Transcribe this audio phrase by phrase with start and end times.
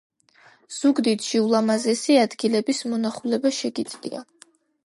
[0.77, 4.29] ზუგდიდში ულამაზესი ადგილების მონახულება შეგიძლია